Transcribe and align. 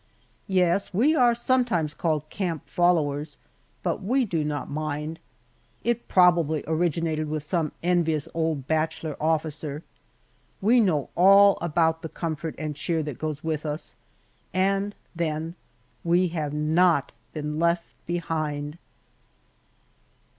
Yes, 0.47 0.95
we 0.95 1.13
are 1.15 1.35
sometimes 1.35 1.93
called 1.93 2.27
"camp 2.31 2.67
followers," 2.67 3.37
but 3.83 4.01
we 4.01 4.25
do 4.25 4.43
not 4.43 4.67
mind 4.67 5.19
it 5.83 6.07
probably 6.07 6.63
originated 6.65 7.29
with 7.29 7.43
some 7.43 7.71
envious 7.83 8.27
old 8.33 8.65
bachelor 8.65 9.15
officer. 9.21 9.83
We 10.59 10.79
know 10.79 11.09
all 11.15 11.59
about 11.61 12.01
the 12.01 12.09
comfort 12.09 12.55
and 12.57 12.75
cheer 12.75 13.03
that 13.03 13.19
goes 13.19 13.43
with 13.43 13.63
us, 13.63 13.93
and 14.55 14.95
then 15.15 15.53
we 16.03 16.29
have 16.29 16.51
not 16.51 17.11
been 17.31 17.59
left 17.59 17.83
behind! 18.07 18.79